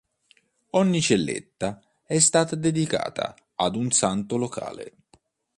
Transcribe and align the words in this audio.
Ogni 0.71 0.99
celletta 0.99 1.79
è 2.07 2.17
stata 2.17 2.55
dedicata 2.55 3.35
ad 3.53 3.75
un 3.75 3.91
santo 3.91 4.35
locale. 4.35 4.93